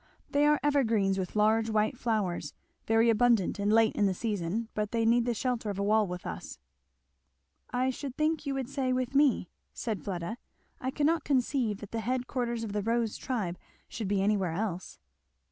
[0.31, 2.55] "They are evergreens with large white flowers
[2.87, 6.07] very abundant and late in the season, but they need the shelter of a wall
[6.07, 6.57] with us."
[7.69, 10.37] "I should think you would say 'with me'," said Fleda.
[10.79, 14.97] "I cannot conceive that the head quarters of the Rose tribe should be anywhere else."